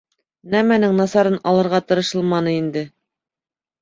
[0.53, 2.87] Нәмәнең насарын алырға тырышылманы инде.